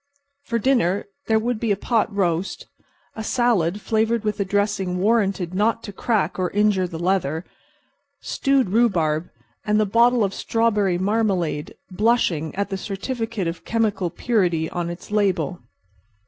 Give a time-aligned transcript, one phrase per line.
[0.45, 2.65] For dinner there would be pot roast,
[3.15, 7.45] a salad flavored with a dressing warranted not to crack or injure the leather,
[8.19, 9.29] stewed rhubarb
[9.63, 15.11] and the bottle of strawberry marmalade blushing at the certificate of chemical purity on its
[15.11, 15.59] label.